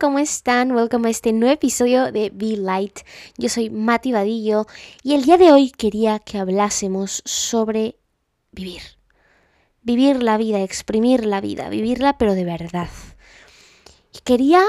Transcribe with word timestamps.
¿cómo 0.00 0.18
están? 0.18 0.72
Welcome 0.72 1.08
a 1.08 1.10
este 1.10 1.30
nuevo 1.30 1.52
episodio 1.52 2.10
de 2.10 2.30
Be 2.32 2.56
Light. 2.56 3.00
Yo 3.36 3.50
soy 3.50 3.68
Mati 3.68 4.12
Vadillo 4.12 4.66
y 5.02 5.12
el 5.12 5.26
día 5.26 5.36
de 5.36 5.52
hoy 5.52 5.70
quería 5.70 6.18
que 6.20 6.38
hablásemos 6.38 7.22
sobre 7.26 7.98
vivir. 8.50 8.80
Vivir 9.82 10.22
la 10.22 10.38
vida, 10.38 10.62
exprimir 10.62 11.26
la 11.26 11.42
vida, 11.42 11.68
vivirla 11.68 12.16
pero 12.16 12.34
de 12.34 12.44
verdad. 12.44 12.88
Quería 14.24 14.62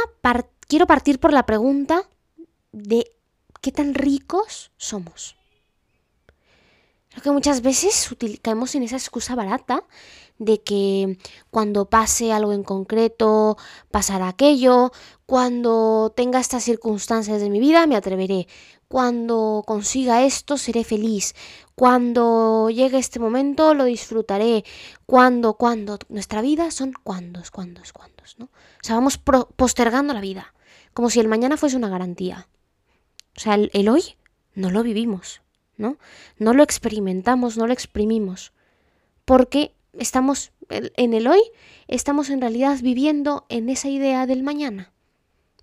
quiero 0.68 0.86
partir 0.86 1.18
por 1.18 1.32
la 1.32 1.45
pregunta 1.45 2.09
de 2.73 3.09
qué 3.61 3.71
tan 3.71 3.93
ricos 3.93 4.71
somos. 4.75 5.37
Creo 7.09 7.23
que 7.23 7.32
muchas 7.32 7.61
veces 7.61 8.14
caemos 8.42 8.75
en 8.75 8.84
esa 8.84 8.98
excusa 8.98 9.36
barata 9.36 9.86
de 10.41 10.61
que 10.61 11.19
cuando 11.51 11.86
pase 11.86 12.33
algo 12.33 12.51
en 12.51 12.63
concreto, 12.63 13.57
pasará 13.91 14.27
aquello, 14.27 14.91
cuando 15.27 16.11
tenga 16.15 16.39
estas 16.39 16.64
circunstancias 16.64 17.39
de 17.39 17.51
mi 17.51 17.59
vida, 17.59 17.86
me 17.86 17.95
atreveré, 17.95 18.47
cuando 18.87 19.64
consiga 19.65 20.23
esto, 20.23 20.57
seré 20.57 20.83
feliz, 20.83 21.36
cuando 21.75 22.69
llegue 22.69 22.97
este 22.97 23.19
momento, 23.19 23.75
lo 23.75 23.86
disfrutaré, 23.86 24.65
cuando, 25.05 25.54
cuando, 25.54 26.00
nuestra 26.09 26.42
vida 26.42 26.71
son 26.71 26.93
cuandos, 27.03 27.51
cuandos, 27.51 27.93
cuandos, 27.93 28.36
¿no? 28.39 28.45
O 28.45 28.83
sea, 28.83 28.95
vamos 28.95 29.19
postergando 29.19 30.14
la 30.14 30.21
vida, 30.21 30.55
como 30.93 31.11
si 31.11 31.19
el 31.19 31.28
mañana 31.28 31.55
fuese 31.55 31.78
una 31.78 31.89
garantía. 31.89 32.47
O 33.38 33.39
sea, 33.39 33.53
el 33.55 33.89
hoy 33.89 34.16
no 34.55 34.72
lo 34.72 34.81
vivimos. 34.83 35.42
¿no? 35.81 35.98
No 36.38 36.53
lo 36.53 36.64
experimentamos, 36.64 37.58
no 37.58 37.67
lo 37.67 37.73
exprimimos, 37.73 38.53
porque 39.26 39.73
estamos 39.97 40.52
en 40.70 41.14
el 41.14 41.28
hoy, 41.28 41.42
estamos 41.88 42.30
en 42.30 42.42
realidad 42.42 42.80
viviendo 42.81 43.45
en 43.50 43.70
esa 43.70 43.89
idea 43.89 44.25
del 44.25 44.44
mañana, 44.44 44.92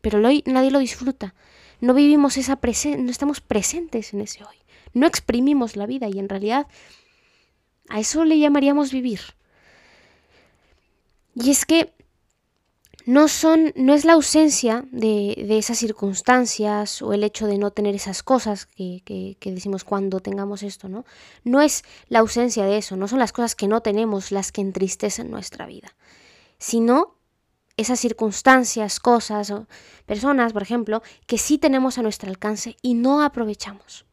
pero 0.00 0.18
el 0.18 0.24
hoy 0.24 0.42
nadie 0.46 0.70
lo 0.70 0.78
disfruta, 0.78 1.34
no 1.80 1.94
vivimos 1.94 2.36
esa 2.36 2.56
presencia, 2.56 3.02
no 3.02 3.10
estamos 3.10 3.40
presentes 3.40 4.12
en 4.12 4.20
ese 4.20 4.44
hoy, 4.44 4.56
no 4.92 5.06
exprimimos 5.06 5.76
la 5.76 5.86
vida 5.86 6.08
y 6.08 6.18
en 6.18 6.28
realidad 6.28 6.66
a 7.88 8.00
eso 8.00 8.24
le 8.24 8.38
llamaríamos 8.38 8.92
vivir. 8.92 9.20
Y 11.34 11.50
es 11.50 11.64
que 11.64 11.92
no 13.08 13.26
son, 13.28 13.72
no 13.74 13.94
es 13.94 14.04
la 14.04 14.12
ausencia 14.12 14.84
de, 14.92 15.34
esas 15.56 15.78
circunstancias 15.78 17.00
o 17.00 17.14
el 17.14 17.24
hecho 17.24 17.46
de 17.46 17.56
no 17.56 17.70
tener 17.70 17.94
esas 17.94 18.22
cosas 18.22 18.66
que, 18.66 19.00
que, 19.40 19.50
decimos 19.50 19.82
cuando 19.82 20.20
tengamos 20.20 20.62
esto, 20.62 20.90
¿no? 20.90 21.06
No 21.42 21.62
es 21.62 21.84
la 22.10 22.18
ausencia 22.18 22.66
de 22.66 22.76
eso, 22.76 22.96
no 22.96 23.08
son 23.08 23.18
las 23.18 23.32
cosas 23.32 23.54
que 23.54 23.66
no 23.66 23.80
tenemos 23.80 24.30
las 24.30 24.52
que 24.52 24.60
entristecen 24.60 25.30
nuestra 25.30 25.64
vida, 25.64 25.96
sino 26.58 27.14
esas 27.78 27.98
circunstancias, 27.98 29.00
cosas 29.00 29.50
o 29.52 29.68
personas, 30.04 30.52
por 30.52 30.60
ejemplo, 30.60 31.02
que 31.26 31.38
sí 31.38 31.56
tenemos 31.56 31.96
a 31.96 32.02
nuestro 32.02 32.28
alcance 32.28 32.76
y 32.82 32.92
no 32.92 33.22
aprovechamos. 33.22 34.04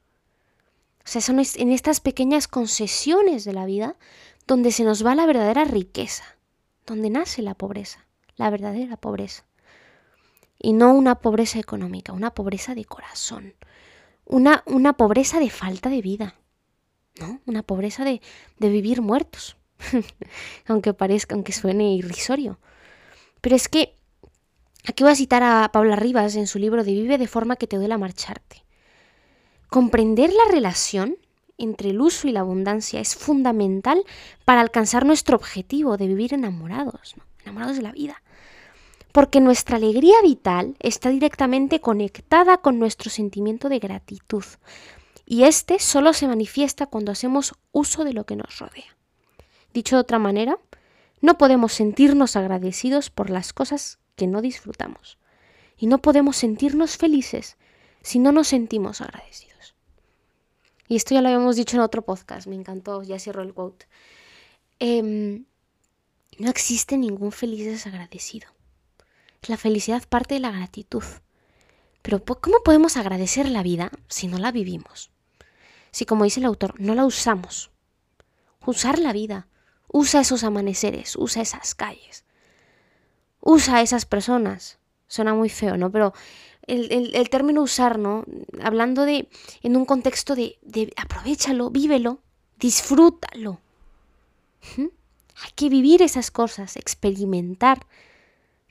O 0.99 1.07
sea, 1.09 1.19
son 1.19 1.41
en 1.41 1.71
estas 1.73 1.99
pequeñas 1.99 2.47
concesiones 2.47 3.43
de 3.43 3.51
la 3.51 3.65
vida 3.65 3.97
donde 4.47 4.71
se 4.71 4.85
nos 4.85 5.05
va 5.05 5.15
la 5.15 5.25
verdadera 5.25 5.65
riqueza, 5.65 6.23
donde 6.85 7.09
nace 7.09 7.41
la 7.41 7.55
pobreza 7.55 8.04
la 8.37 8.49
verdadera 8.49 8.97
pobreza. 8.97 9.45
Y 10.59 10.73
no 10.73 10.93
una 10.93 11.15
pobreza 11.15 11.59
económica, 11.59 12.13
una 12.13 12.33
pobreza 12.33 12.75
de 12.75 12.85
corazón, 12.85 13.53
una, 14.25 14.63
una 14.65 14.93
pobreza 14.93 15.39
de 15.39 15.49
falta 15.49 15.89
de 15.89 16.01
vida, 16.01 16.35
¿no? 17.19 17.41
Una 17.45 17.63
pobreza 17.63 18.03
de, 18.03 18.21
de 18.59 18.69
vivir 18.69 19.01
muertos, 19.01 19.57
aunque 20.67 20.93
parezca, 20.93 21.35
aunque 21.35 21.51
suene 21.51 21.95
irrisorio. 21.95 22.59
Pero 23.41 23.55
es 23.55 23.67
que 23.67 23.95
aquí 24.87 25.03
voy 25.03 25.11
a 25.11 25.15
citar 25.15 25.43
a 25.43 25.69
Paula 25.71 25.95
Rivas 25.95 26.35
en 26.35 26.47
su 26.47 26.57
libro 26.57 26.83
de 26.83 26.93
Vive 26.93 27.17
de 27.17 27.27
forma 27.27 27.57
que 27.57 27.67
te 27.67 27.77
duela 27.77 27.97
marcharte. 27.97 28.63
Comprender 29.69 30.31
la 30.31 30.51
relación 30.51 31.17
entre 31.57 31.89
el 31.89 32.01
uso 32.01 32.27
y 32.27 32.31
la 32.31 32.41
abundancia 32.41 32.99
es 32.99 33.15
fundamental 33.15 34.03
para 34.45 34.61
alcanzar 34.61 35.05
nuestro 35.05 35.35
objetivo 35.35 35.97
de 35.97 36.07
vivir 36.07 36.33
enamorados, 36.33 37.15
enamorados 37.45 37.77
de 37.77 37.83
la 37.83 37.91
vida 37.91 38.21
porque 39.15 39.39
nuestra 39.39 39.77
alegría 39.77 40.21
vital 40.21 40.75
está 40.81 41.07
directamente 41.07 41.79
conectada 41.79 42.57
con 42.57 42.79
nuestro 42.79 43.09
sentimiento 43.09 43.69
de 43.69 43.79
gratitud, 43.79 44.43
y 45.25 45.43
este 45.43 45.79
solo 45.79 46.11
se 46.11 46.27
manifiesta 46.27 46.87
cuando 46.87 47.13
hacemos 47.13 47.53
uso 47.71 48.03
de 48.03 48.11
lo 48.11 48.25
que 48.25 48.35
nos 48.35 48.59
rodea. 48.59 48.97
Dicho 49.73 49.95
de 49.95 50.01
otra 50.01 50.19
manera, 50.19 50.59
no 51.21 51.37
podemos 51.37 51.71
sentirnos 51.71 52.35
agradecidos 52.35 53.09
por 53.09 53.29
las 53.29 53.53
cosas 53.53 53.99
que 54.17 54.27
no 54.27 54.41
disfrutamos, 54.41 55.17
y 55.77 55.87
no 55.87 55.99
podemos 55.99 56.35
sentirnos 56.35 56.97
felices 56.97 57.55
si 58.01 58.19
no 58.19 58.33
nos 58.33 58.49
sentimos 58.49 58.99
agradecidos. 58.99 59.75
Y 60.89 60.97
esto 60.97 61.15
ya 61.15 61.21
lo 61.21 61.29
habíamos 61.29 61.55
dicho 61.55 61.77
en 61.77 61.83
otro 61.83 62.01
podcast, 62.01 62.47
me 62.47 62.55
encantó, 62.55 63.01
ya 63.01 63.17
cierro 63.17 63.43
el 63.43 63.53
quote. 63.53 63.87
Em, 64.79 65.45
no 66.37 66.49
existe 66.49 66.97
ningún 66.97 67.31
feliz 67.31 67.65
desagradecido. 67.65 68.49
La 69.47 69.57
felicidad 69.57 70.03
parte 70.07 70.35
de 70.35 70.41
la 70.41 70.51
gratitud. 70.51 71.03
Pero 72.01 72.23
¿cómo 72.23 72.61
podemos 72.63 72.97
agradecer 72.97 73.49
la 73.49 73.63
vida 73.63 73.91
si 74.07 74.27
no 74.27 74.37
la 74.37 74.51
vivimos? 74.51 75.11
Si, 75.91 76.05
como 76.05 76.23
dice 76.23 76.39
el 76.39 76.45
autor, 76.45 76.79
no 76.79 76.93
la 76.93 77.05
usamos. 77.05 77.71
Usar 78.65 78.99
la 78.99 79.13
vida. 79.13 79.47
Usa 79.87 80.21
esos 80.21 80.43
amaneceres, 80.43 81.15
usa 81.15 81.41
esas 81.41 81.73
calles. 81.73 82.25
Usa 83.39 83.81
esas 83.81 84.05
personas. 84.05 84.77
Suena 85.07 85.33
muy 85.33 85.49
feo, 85.49 85.77
¿no? 85.77 85.91
Pero 85.91 86.13
el, 86.67 87.29
término 87.29 87.61
usar, 87.61 87.97
¿no? 87.97 88.25
Hablando 88.61 89.05
de, 89.05 89.29
en 89.61 89.77
un 89.77 89.85
contexto 89.85 90.35
de, 90.35 90.57
de 90.63 90.91
aprovechalo, 90.97 91.69
vívelo, 91.69 92.19
disfrútalo. 92.59 93.61
Hay 95.43 95.51
que 95.55 95.69
vivir 95.69 96.01
esas 96.01 96.31
cosas, 96.31 96.75
experimentar 96.77 97.85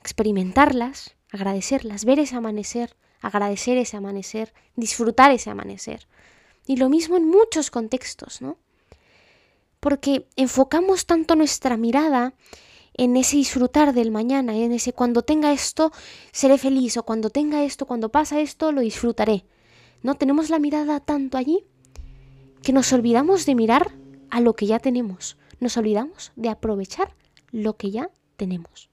experimentarlas, 0.05 1.15
agradecerlas, 1.31 2.05
ver 2.05 2.19
ese 2.19 2.35
amanecer, 2.35 2.95
agradecer 3.21 3.77
ese 3.77 3.97
amanecer, 3.97 4.53
disfrutar 4.75 5.31
ese 5.31 5.49
amanecer. 5.49 6.07
Y 6.67 6.77
lo 6.77 6.89
mismo 6.89 7.17
en 7.17 7.27
muchos 7.27 7.71
contextos, 7.71 8.39
¿no? 8.39 8.57
Porque 9.79 10.27
enfocamos 10.35 11.07
tanto 11.07 11.35
nuestra 11.35 11.75
mirada 11.75 12.35
en 12.93 13.17
ese 13.17 13.37
disfrutar 13.37 13.93
del 13.93 14.11
mañana, 14.11 14.55
en 14.55 14.71
ese 14.71 14.93
cuando 14.93 15.23
tenga 15.23 15.51
esto, 15.51 15.91
seré 16.31 16.59
feliz, 16.59 16.97
o 16.97 17.03
cuando 17.03 17.31
tenga 17.31 17.63
esto, 17.63 17.87
cuando 17.87 18.09
pasa 18.09 18.39
esto, 18.39 18.71
lo 18.71 18.81
disfrutaré. 18.81 19.45
¿No? 20.03 20.13
Tenemos 20.15 20.51
la 20.51 20.59
mirada 20.59 20.99
tanto 20.99 21.37
allí 21.37 21.65
que 22.61 22.73
nos 22.73 22.93
olvidamos 22.93 23.47
de 23.47 23.55
mirar 23.55 23.91
a 24.29 24.39
lo 24.39 24.55
que 24.55 24.67
ya 24.67 24.77
tenemos, 24.77 25.35
nos 25.59 25.77
olvidamos 25.77 26.31
de 26.35 26.49
aprovechar 26.49 27.13
lo 27.51 27.77
que 27.77 27.91
ya 27.91 28.09
tenemos. 28.35 28.89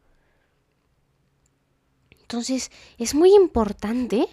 Entonces 2.21 2.71
es 2.99 3.15
muy 3.15 3.35
importante 3.35 4.27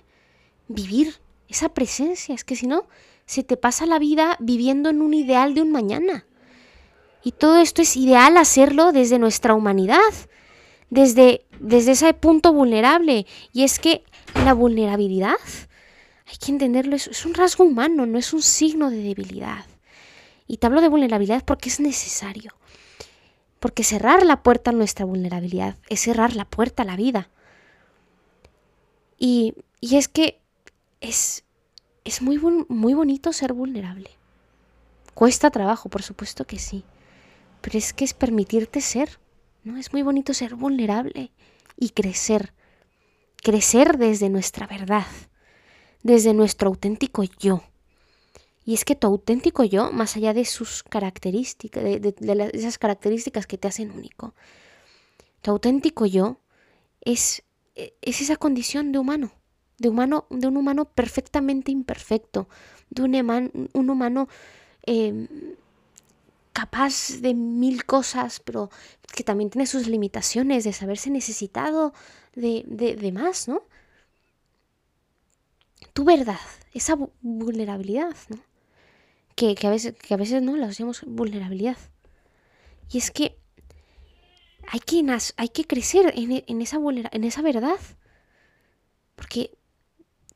vivir 0.68 1.16
esa 1.50 1.70
presencia, 1.70 2.36
es 2.36 2.46
que 2.46 2.56
si 2.56 2.68
no, 2.68 2.88
se 3.26 3.44
te 3.44 3.58
pasa 3.58 3.86
la 3.86 4.00
vida 4.00 4.38
viviendo 4.40 4.90
en 4.90 5.02
un 5.02 5.14
ideal 5.14 5.54
de 5.54 5.62
un 5.62 5.72
mañana. 5.72 6.26
Y 7.24 7.34
todo 7.34 7.58
esto 7.58 7.82
es 7.82 7.98
ideal 7.98 8.38
hacerlo 8.38 8.92
desde 8.92 9.20
nuestra 9.20 9.54
humanidad, 9.54 10.00
desde, 10.90 11.46
desde 11.60 11.92
ese 11.92 12.14
punto 12.14 12.54
vulnerable. 12.54 13.26
Y 13.52 13.64
es 13.64 13.80
que 13.80 14.04
la 14.46 14.54
vulnerabilidad, 14.54 15.36
hay 16.26 16.38
que 16.38 16.52
entenderlo, 16.52 16.96
es, 16.96 17.08
es 17.08 17.26
un 17.26 17.34
rasgo 17.34 17.66
humano, 17.66 18.06
no 18.06 18.18
es 18.18 18.32
un 18.34 18.42
signo 18.42 18.90
de 18.90 19.04
debilidad. 19.04 19.66
Y 20.50 20.58
te 20.58 20.66
hablo 20.66 20.82
de 20.82 20.90
vulnerabilidad 20.90 21.46
porque 21.46 21.70
es 21.70 21.80
necesario. 21.80 22.52
Porque 23.60 23.84
cerrar 23.84 24.26
la 24.26 24.42
puerta 24.42 24.72
a 24.72 24.74
nuestra 24.74 25.06
vulnerabilidad 25.06 25.78
es 25.90 26.00
cerrar 26.00 26.36
la 26.36 26.44
puerta 26.44 26.82
a 26.82 26.88
la 26.88 26.96
vida. 26.96 27.30
Y, 29.20 29.54
es 29.80 30.08
que 30.08 30.42
es, 31.02 31.44
es 32.04 32.24
muy, 32.24 32.40
muy 32.40 32.96
bonito 32.96 33.32
ser 33.32 33.54
vulnerable. 33.54 34.10
Cuesta 35.14 35.52
trabajo, 35.52 35.88
por 35.88 36.02
supuesto 36.02 36.46
que 36.46 36.58
sí. 36.58 36.84
Pero 37.62 37.78
es 37.78 37.94
que 37.94 38.04
es 38.04 38.16
permitirte 38.16 38.82
ser, 38.82 39.20
¿no? 39.64 39.78
Es 39.78 39.94
muy 39.94 40.02
bonito 40.02 40.34
ser 40.34 40.56
vulnerable 40.56 41.32
y 41.78 41.92
crecer. 41.92 42.54
Crecer 43.44 44.00
desde 44.00 44.30
nuestra 44.30 44.66
verdad, 44.66 45.06
desde 46.02 46.34
nuestro 46.34 46.70
auténtico 46.70 47.22
yo. 47.38 47.62
Y 48.70 48.76
es 48.76 48.86
que 48.86 48.94
tu 48.94 49.08
auténtico 49.08 49.64
yo, 49.64 49.92
más 49.92 50.16
allá 50.16 50.32
de 50.32 50.46
sus 50.46 50.84
características, 50.84 51.84
de, 51.84 52.00
de 52.00 52.52
esas 52.54 52.78
características 52.78 53.48
que 53.48 53.58
te 53.58 53.68
hacen 53.68 53.90
único, 53.90 54.36
tu 55.42 55.50
auténtico 55.50 56.06
yo 56.06 56.38
es 57.02 57.42
e, 57.76 57.96
es 58.04 58.22
esa 58.22 58.36
condición 58.36 58.92
de 58.92 59.00
humano, 59.00 59.32
de 59.80 59.90
humano, 59.90 60.28
de 60.30 60.46
un 60.46 60.56
humano 60.56 60.86
perfectamente 60.86 61.72
imperfecto, 61.72 62.48
de 62.92 63.02
un, 63.02 63.70
un 63.74 63.90
humano 63.90 64.28
em, 64.86 65.28
capaz 66.54 67.22
de 67.22 67.34
mil 67.34 67.86
cosas, 67.86 68.40
pero 68.40 68.70
que 69.16 69.24
también 69.24 69.50
tiene 69.50 69.66
sus 69.66 69.88
limitaciones, 69.88 70.64
de 70.64 70.74
saberse 70.74 71.10
necesitado 71.10 71.92
de, 72.36 72.64
de, 72.68 73.12
más, 73.12 73.48
¿no? 73.48 73.64
Tu 75.94 76.04
verdad, 76.04 76.46
esa 76.72 76.96
vulnerabilidad, 77.22 78.16
¿no? 78.30 78.49
Que, 79.40 79.56
a 79.68 79.70
veces, 79.70 79.96
que 79.96 80.14
a 80.14 80.18
veces 80.18 80.42
no 80.42 80.58
la 80.58 80.68
hacemos 80.68 81.02
vulnerabilidad. 81.08 81.78
Y 82.92 82.98
es 82.98 83.10
que 83.10 83.40
hay 84.68 84.82
que, 84.82 85.06
hay 85.38 85.50
que 85.50 85.64
crecer 85.64 86.12
en, 86.14 86.44
en, 86.46 86.62
esa 86.62 86.78
en 87.12 87.24
esa 87.24 87.42
verdad. 87.42 87.80
Porque 89.16 89.58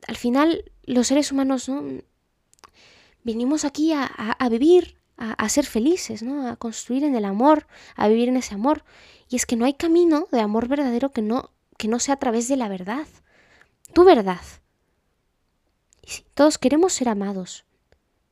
al 0.06 0.16
final 0.16 0.72
los 0.84 1.08
seres 1.08 1.32
humanos 1.32 1.68
¿no? 1.68 1.84
venimos 3.24 3.66
aquí 3.66 3.92
a, 3.92 4.08
vivir, 4.50 4.98
a, 5.18 5.32
a, 5.32 5.48
ser 5.50 5.66
felices, 5.66 6.22
¿no? 6.22 6.48
a 6.48 6.56
construir 6.56 7.04
en 7.04 7.14
el 7.14 7.26
amor, 7.26 7.66
a 7.96 8.08
vivir 8.08 8.30
en 8.30 8.38
ese 8.38 8.54
amor. 8.54 8.84
Y 9.28 9.36
es 9.36 9.44
que 9.44 9.56
no 9.56 9.66
hay 9.66 9.74
camino 9.74 10.28
de 10.32 10.40
amor 10.40 10.66
verdadero 10.66 11.12
que 11.12 11.20
no, 11.20 11.50
que 11.76 11.88
no 11.88 11.98
sea 11.98 12.14
a 12.14 12.18
través 12.18 12.48
de 12.48 12.56
la 12.56 12.68
verdad, 12.68 13.06
tu 13.92 14.04
verdad. 14.04 14.40
Y 16.02 16.24
todos 16.34 16.56
queremos 16.58 16.94
ser 16.94 17.08
amados, 17.08 17.63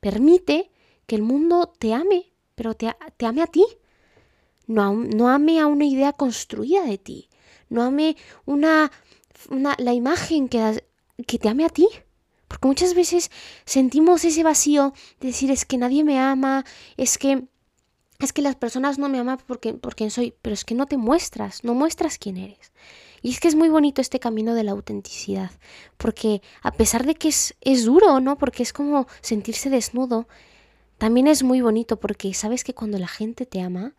permite 0.03 0.73
que 1.07 1.15
el 1.15 1.23
mundo 1.23 1.73
te 1.79 1.95
ame, 1.95 2.33
pero 2.57 2.75
te, 2.75 2.93
ame 3.25 3.41
a 3.41 3.47
ti. 3.47 3.65
No, 4.67 4.95
no 4.95 5.29
ame 5.29 5.61
a 5.61 5.69
una 5.69 5.85
idea 5.85 6.13
construida 6.13 6.83
de 6.85 6.99
ti. 6.99 7.29
No 7.69 7.83
ame 7.83 8.17
una, 8.45 8.91
una 9.49 9.77
la 9.79 9.95
imagen 9.95 10.49
que, 10.49 10.85
que 11.25 11.39
te 11.39 11.49
ame 11.49 11.65
a 11.65 11.69
ti. 11.69 11.89
Porque 12.49 12.67
muchas 12.67 12.95
veces 12.95 13.31
sentimos 13.65 14.25
ese 14.25 14.43
vacío 14.43 14.93
de 15.21 15.29
decir 15.29 15.53
es 15.53 15.65
que 15.65 15.79
nadie 15.79 16.03
me 16.03 16.19
ama, 16.19 16.65
es 16.97 17.17
que 17.17 17.45
es 18.25 18.33
que 18.33 18.43
las 18.43 18.57
personas 18.57 18.99
no 18.99 19.09
me 19.09 19.19
aman 19.19 19.39
porque, 19.47 19.75
porque 19.75 20.09
soy, 20.11 20.35
pero 20.43 20.55
es 20.55 20.65
que 20.65 20.75
no 20.75 20.87
te 20.87 20.97
muestras, 20.97 21.65
no 21.65 21.75
muestras 21.75 22.19
quién 22.19 22.37
eres. 22.37 22.73
Y 23.21 23.31
es 23.31 23.41
que 23.41 23.49
es 23.49 23.55
muy 23.55 23.69
bonito 23.69 24.01
este 24.01 24.21
camino 24.21 24.55
de 24.55 24.65
la 24.65 24.73
autenticidad, 24.73 25.51
porque 25.97 26.43
a 26.63 26.73
pesar 26.73 27.07
de 27.07 27.15
que 27.15 27.29
es, 27.29 27.55
es 27.61 27.85
duro, 27.85 28.21
¿no? 28.21 28.39
Porque 28.39 28.63
es 28.63 28.73
como 28.73 29.07
sentirse 29.21 29.71
desnudo, 29.71 30.27
también 30.99 31.27
es 31.27 31.43
muy 31.43 31.61
bonito 31.61 31.99
porque 31.99 32.33
sabes 32.35 32.65
que 32.65 32.75
cuando 32.75 32.99
la 32.99 33.09
gente 33.09 33.47
te 33.47 33.61
ama, 33.61 33.95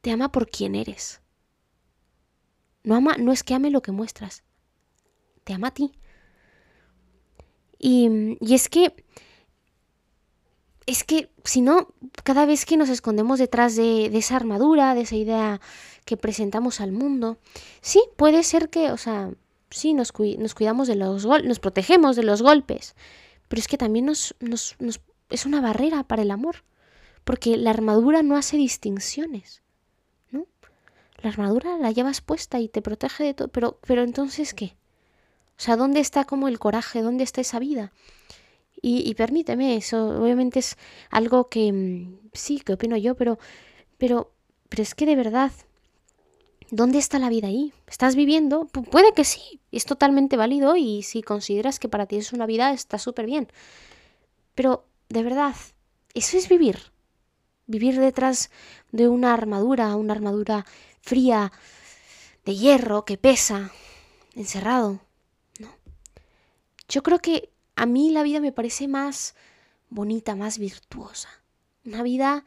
te 0.00 0.10
ama 0.10 0.30
por 0.30 0.48
quién 0.48 0.74
eres. 0.74 1.20
No, 2.84 2.94
ama, 2.94 3.16
no 3.18 3.32
es 3.32 3.42
que 3.42 3.54
ame 3.54 3.70
lo 3.70 3.82
que 3.82 3.92
muestras, 3.92 4.44
te 5.44 5.52
ama 5.52 5.68
a 5.68 5.74
ti. 5.74 5.92
Y, 7.78 8.36
y 8.40 8.54
es 8.54 8.68
que 8.68 9.04
es 10.88 11.04
que 11.04 11.28
si 11.44 11.60
no, 11.60 11.88
cada 12.24 12.46
vez 12.46 12.64
que 12.64 12.78
nos 12.78 12.88
escondemos 12.88 13.38
detrás 13.38 13.76
de, 13.76 14.06
esa 14.06 14.36
armadura, 14.36 14.94
de 14.94 15.02
esa 15.02 15.16
idea 15.16 15.60
que 16.06 16.16
presentamos 16.16 16.80
al 16.80 16.92
mundo, 16.92 17.36
sí, 17.82 18.02
puede 18.16 18.42
ser 18.42 18.70
que, 18.70 18.90
o 18.90 18.96
sea, 18.96 19.30
sí, 19.68 19.92
nos, 19.92 20.14
nos 20.38 20.54
cuidamos 20.54 20.88
de 20.88 20.94
los 20.94 21.26
golpes, 21.26 21.46
nos 21.46 21.60
protegemos 21.60 22.16
de 22.16 22.22
los 22.22 22.40
golpes, 22.40 22.96
pero 23.48 23.60
es 23.60 23.68
que 23.68 23.76
también 23.76 24.06
nos, 24.06 24.34
nos, 24.40 24.76
nos, 24.78 25.02
es 25.28 25.44
una 25.44 25.60
barrera 25.60 26.04
para 26.04 26.22
el 26.22 26.30
amor, 26.30 26.64
porque 27.22 27.58
la 27.58 27.68
armadura 27.68 28.22
no 28.22 28.38
hace 28.38 28.56
distinciones, 28.56 29.60
¿no? 30.30 30.46
La 31.18 31.28
armadura 31.28 31.76
la 31.76 31.90
llevas 31.90 32.22
puesta 32.22 32.60
y 32.60 32.68
te 32.70 32.80
protege 32.80 33.24
de 33.24 33.34
todo, 33.34 33.48
pero, 33.48 33.78
pero 33.86 34.04
entonces, 34.04 34.54
¿qué? 34.54 34.74
O 35.58 35.60
sea, 35.60 35.76
¿dónde 35.76 36.00
está 36.00 36.24
como 36.24 36.48
el 36.48 36.58
coraje? 36.58 37.02
¿Dónde 37.02 37.24
está 37.24 37.42
esa 37.42 37.58
vida? 37.58 37.92
Y, 38.80 39.14
permíteme, 39.14 39.76
eso 39.76 40.20
obviamente 40.20 40.60
es 40.60 40.76
algo 41.10 41.48
que 41.48 41.72
mm, 41.72 42.18
sí, 42.32 42.60
que 42.60 42.74
opino 42.74 42.96
yo, 42.96 43.16
pero, 43.16 43.38
pero, 43.98 44.32
pero 44.68 44.82
es 44.82 44.94
que 44.94 45.04
de 45.04 45.16
verdad, 45.16 45.50
¿dónde 46.70 46.98
está 46.98 47.18
la 47.18 47.28
vida 47.28 47.48
ahí? 47.48 47.72
¿Estás 47.88 48.14
viviendo? 48.14 48.66
puede 48.66 49.12
que 49.14 49.24
sí, 49.24 49.60
es 49.72 49.84
totalmente 49.84 50.36
válido 50.36 50.76
y 50.76 51.02
si 51.02 51.22
consideras 51.22 51.80
que 51.80 51.88
para 51.88 52.06
ti 52.06 52.16
es 52.16 52.32
una 52.32 52.46
vida, 52.46 52.72
está 52.72 52.98
súper 52.98 53.26
bien. 53.26 53.48
Pero, 54.54 54.84
de 55.08 55.22
verdad, 55.22 55.56
eso 56.14 56.36
es 56.36 56.48
vivir. 56.48 56.78
Vivir 57.66 57.98
detrás 57.98 58.50
de 58.92 59.08
una 59.08 59.34
armadura, 59.34 59.96
una 59.96 60.14
armadura 60.14 60.66
fría, 61.00 61.52
de 62.44 62.54
hierro, 62.54 63.04
que 63.04 63.18
pesa, 63.18 63.72
encerrado. 64.34 65.00
No. 65.58 65.68
Yo 66.88 67.02
creo 67.02 67.18
que 67.18 67.50
a 67.78 67.86
mí 67.86 68.10
la 68.10 68.24
vida 68.24 68.40
me 68.40 68.50
parece 68.50 68.88
más 68.88 69.36
bonita, 69.88 70.34
más 70.34 70.58
virtuosa. 70.58 71.28
Una 71.84 72.02
vida 72.02 72.44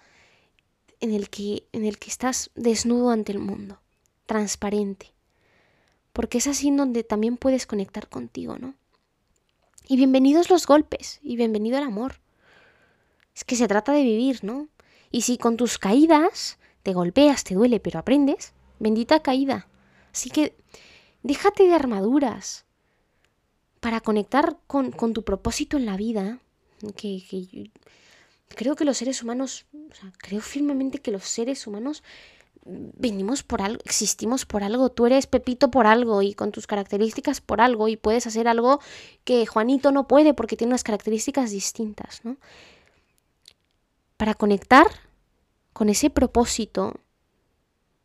en 0.99 1.13
el 1.13 1.29
que, 1.29 1.63
en 1.71 1.85
el 1.85 1.97
que 1.99 2.09
estás 2.09 2.51
desnudo 2.55 3.11
ante 3.11 3.31
el 3.31 3.39
mundo, 3.39 3.79
transparente. 4.25 5.13
Porque 6.11 6.39
es 6.39 6.47
así 6.47 6.67
en 6.67 6.75
donde 6.75 7.05
también 7.05 7.37
puedes 7.37 7.65
conectar 7.65 8.09
contigo, 8.09 8.57
¿no? 8.57 8.75
Y 9.87 9.95
bienvenidos 9.95 10.49
los 10.49 10.67
golpes, 10.67 11.19
y 11.23 11.37
bienvenido 11.37 11.77
el 11.77 11.85
amor. 11.85 12.19
Es 13.33 13.45
que 13.45 13.55
se 13.55 13.69
trata 13.69 13.93
de 13.93 14.03
vivir, 14.03 14.43
¿no? 14.43 14.67
Y 15.11 15.21
si 15.21 15.37
con 15.37 15.55
tus 15.55 15.77
caídas 15.77 16.59
te 16.83 16.91
golpeas, 16.91 17.45
te 17.45 17.55
duele, 17.55 17.79
pero 17.79 17.99
aprendes, 17.99 18.51
bendita 18.79 19.21
caída. 19.21 19.69
Así 20.11 20.29
que 20.29 20.57
déjate 21.23 21.67
de 21.67 21.73
armaduras, 21.73 22.65
para 23.81 23.99
conectar 23.99 24.57
con, 24.67 24.93
tu 24.93 25.23
propósito 25.23 25.75
en 25.75 25.85
la 25.85 25.97
vida, 25.97 26.39
que, 26.95 27.71
creo 28.47 28.75
que 28.75 28.85
los 28.85 28.97
seres 28.97 29.21
humanos, 29.23 29.65
o 29.73 29.95
sea, 29.95 30.13
creo 30.19 30.39
firmemente 30.39 30.99
que 30.99 31.11
los 31.11 31.23
seres 31.23 31.67
humanos 31.67 32.03
venimos 32.63 33.41
por 33.41 33.63
algo, 33.63 33.81
existimos 33.83 34.45
por 34.45 34.63
algo, 34.63 34.91
tú 34.91 35.07
eres 35.07 35.25
Pepito 35.25 35.71
por 35.71 35.87
algo 35.87 36.21
y 36.21 36.35
con 36.35 36.51
tus 36.51 36.67
características 36.67 37.41
por 37.41 37.59
algo 37.59 37.87
y 37.87 37.97
puedes 37.97 38.27
hacer 38.27 38.47
algo 38.47 38.79
que 39.23 39.47
Juanito 39.47 39.91
no 39.91 40.07
puede 40.07 40.35
porque 40.35 40.55
tiene 40.55 40.71
unas 40.71 40.83
características 40.83 41.49
distintas, 41.49 42.23
¿no? 42.23 42.37
Para 44.15 44.35
conectar 44.35 44.85
con 45.73 45.89
ese 45.89 46.11
propósito, 46.11 46.99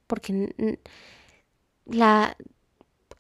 porque 0.07 0.79
la, 1.85 2.35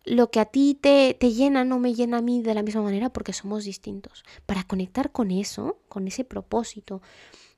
lo 0.06 0.30
que 0.30 0.40
a 0.40 0.44
ti 0.46 0.78
te, 0.80 1.14
te, 1.18 1.32
llena 1.32 1.64
no 1.64 1.78
me 1.80 1.92
llena 1.92 2.18
a 2.18 2.22
mí 2.22 2.40
de 2.40 2.54
la 2.54 2.62
misma 2.62 2.82
manera 2.82 3.10
porque 3.10 3.32
somos 3.32 3.64
distintos. 3.64 4.24
Para 4.46 4.64
conectar 4.64 5.10
con 5.10 5.30
eso, 5.30 5.78
con 5.88 6.06
ese 6.06 6.24
propósito, 6.24 7.02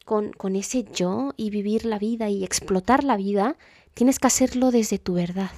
con, 0.06 0.32
con 0.32 0.56
ese 0.56 0.84
yo 0.84 1.34
y 1.36 1.50
vivir 1.50 1.84
la 1.84 1.98
vida 1.98 2.30
y 2.30 2.42
explotar 2.42 3.04
la 3.04 3.16
vida, 3.16 3.56
tienes 3.92 4.18
que 4.18 4.26
hacerlo 4.26 4.70
desde 4.70 4.98
tu 4.98 5.14
verdad. 5.14 5.50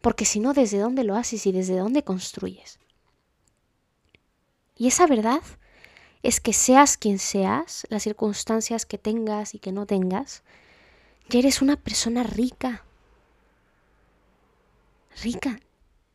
Porque 0.00 0.24
si 0.24 0.40
no, 0.40 0.52
¿desde 0.52 0.78
dónde 0.78 1.04
lo 1.04 1.14
haces 1.14 1.46
y 1.46 1.52
desde 1.52 1.76
dónde 1.76 2.02
construyes? 2.02 2.80
Y 4.76 4.88
esa 4.88 5.06
verdad 5.06 5.40
es 6.22 6.40
que 6.40 6.52
seas 6.52 6.96
quien 6.96 7.20
seas, 7.20 7.86
las 7.88 8.02
circunstancias 8.02 8.84
que 8.84 8.98
tengas 8.98 9.54
y 9.54 9.60
que 9.60 9.70
no 9.70 9.86
tengas, 9.86 10.42
ya 11.28 11.38
eres 11.38 11.62
una 11.62 11.76
persona 11.76 12.24
rica, 12.24 12.85
rica. 15.22 15.60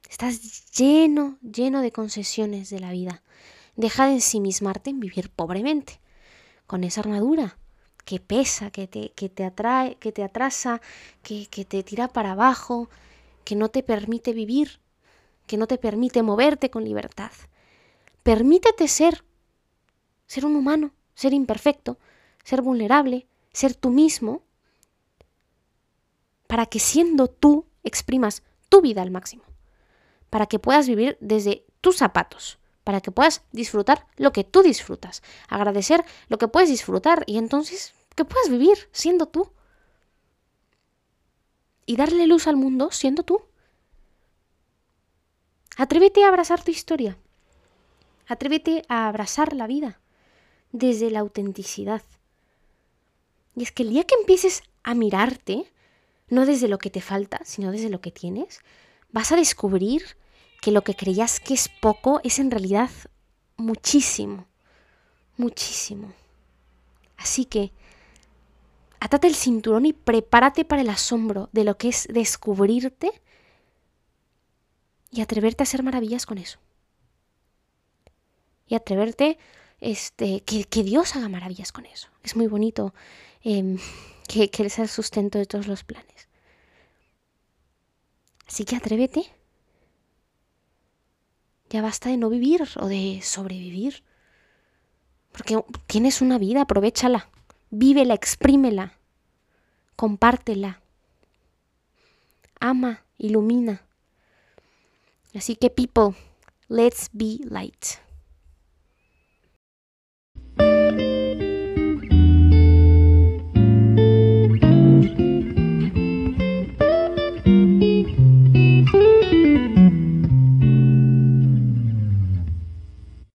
Estás 0.10 0.72
lleno, 0.72 1.38
lleno 1.42 1.82
de 1.82 1.92
concesiones 1.92 2.70
de 2.70 2.80
la 2.80 2.92
vida. 2.92 3.24
Deja 3.76 4.06
de 4.06 4.14
ensimismarte 4.14 4.90
en 4.90 5.00
vivir 5.00 5.30
pobremente, 5.30 6.00
con 6.68 6.84
esa 6.84 7.02
armadura 7.02 7.58
que 8.04 8.20
pesa, 8.20 8.72
que 8.72 8.88
te, 8.88 9.12
que 9.12 9.30
te 9.30 9.46
atrae, 9.46 9.96
que 9.96 10.12
te 10.12 10.24
atrasa, 10.24 10.82
que, 11.22 11.48
que 11.48 11.66
te 11.66 11.84
tira 11.84 12.08
para 12.08 12.32
abajo, 12.32 12.90
que 13.46 13.56
no 13.56 13.70
te 13.70 13.84
permite 13.84 14.34
vivir, 14.34 14.80
que 15.48 15.58
no 15.58 15.68
te 15.68 15.78
permite 15.78 16.24
moverte 16.24 16.70
con 16.70 16.84
libertad. 16.84 17.32
Permítete 18.24 18.88
ser, 18.88 19.24
ser 20.28 20.46
un 20.46 20.56
humano, 20.56 20.92
ser 21.16 21.34
imperfecto, 21.34 21.98
ser 22.44 22.62
vulnerable, 22.62 23.28
ser 23.54 23.76
tú 23.76 23.90
mismo, 23.90 24.42
para 26.48 26.66
que 26.66 26.80
siendo 26.80 27.28
tú 27.28 27.66
exprimas 27.84 28.44
tu 28.72 28.82
vida 28.82 29.02
al 29.02 29.12
máximo, 29.12 29.44
para 30.30 30.46
que 30.46 30.58
puedas 30.58 30.88
vivir 30.88 31.18
desde 31.20 31.66
tus 31.82 31.98
zapatos, 31.98 32.58
para 32.86 33.02
que 33.02 33.12
puedas 33.12 33.44
disfrutar 33.52 34.08
lo 34.16 34.32
que 34.32 34.46
tú 34.46 34.64
disfrutas, 34.64 35.22
agradecer 35.50 36.06
lo 36.30 36.38
que 36.38 36.48
puedes 36.48 36.70
disfrutar 36.70 37.26
y 37.28 37.38
entonces 37.38 37.94
que 38.16 38.24
puedas 38.24 38.50
vivir 38.50 38.78
siendo 38.94 39.26
tú. 39.26 39.52
Y 41.86 41.98
darle 41.98 42.28
luz 42.28 42.48
al 42.48 42.56
mundo 42.56 42.92
siendo 42.92 43.24
tú. 43.24 43.42
Atrévete 45.76 46.24
a 46.24 46.30
abrazar 46.30 46.64
tu 46.64 46.72
historia. 46.72 47.18
Atrévete 48.28 48.86
a 48.88 49.10
abrazar 49.10 49.52
la 49.54 49.68
vida 49.68 50.00
desde 50.72 51.12
la 51.12 51.20
autenticidad. 51.20 52.04
Y 53.58 53.64
es 53.64 53.74
que 53.74 53.84
el 53.84 53.90
día 53.90 54.06
que 54.06 54.16
empieces 54.16 54.64
a 54.84 54.94
mirarte, 54.94 55.70
no 56.32 56.46
desde 56.46 56.70
lo 56.70 56.80
que 56.80 56.90
te 56.90 57.02
falta, 57.02 57.42
sino 57.44 57.72
desde 57.72 57.90
lo 57.90 58.02
que 58.02 58.10
tienes, 58.10 58.62
vas 59.12 59.32
a 59.32 59.36
descubrir 59.36 60.02
que 60.62 60.72
lo 60.72 60.82
que 60.82 60.96
creías 60.96 61.40
que 61.40 61.54
es 61.54 61.70
poco 61.70 62.22
es 62.24 62.40
en 62.40 62.50
realidad 62.50 62.90
muchísimo, 63.58 64.48
muchísimo. 65.36 66.14
Así 67.18 67.46
que, 67.46 67.74
atate 69.02 69.28
el 69.28 69.36
cinturón 69.36 69.86
y 69.86 69.94
prepárate 69.94 70.64
para 70.64 70.82
el 70.82 70.90
asombro 70.90 71.50
de 71.52 71.66
lo 71.66 71.78
que 71.78 71.90
es 71.90 72.08
descubrirte 72.10 73.12
y 75.12 75.20
atreverte 75.20 75.64
a 75.64 75.66
hacer 75.66 75.84
maravillas 75.84 76.26
con 76.26 76.38
eso. 76.38 76.60
Y 78.68 78.76
atreverte, 78.76 79.38
este, 79.82 80.42
que, 80.42 80.84
Dios 80.84 81.18
haga 81.18 81.28
maravillas 81.28 81.74
con 81.74 81.86
eso. 81.86 82.08
Es 82.24 82.38
muy 82.38 82.48
bonito 82.48 82.94
em, 83.44 83.78
que, 84.32 84.50
que 84.50 84.70
sea 84.70 84.86
el 84.86 84.90
sustento 84.90 85.38
de 85.38 85.46
todos 85.46 85.68
los 85.68 85.84
planes. 85.84 86.30
Así 88.48 88.64
que 88.64 88.76
atrévete. 88.76 89.26
Ya 91.70 91.82
basta 91.82 92.10
de 92.10 92.18
no 92.18 92.30
vivir 92.30 92.64
o 92.78 92.88
de 92.88 93.22
sobrevivir. 93.24 94.04
Porque 95.32 95.62
tienes 95.88 96.22
una 96.22 96.38
vida, 96.38 96.62
aprovechala. 96.62 97.30
Vívela, 97.70 98.14
exprímela. 98.14 98.98
Compártela. 99.96 100.82
Ama, 102.60 103.04
ilumina. 103.18 103.86
Así 105.34 105.56
que, 105.56 105.70
people, 105.70 106.16
let's 106.68 107.10
be 107.14 107.40
light. 107.46 107.86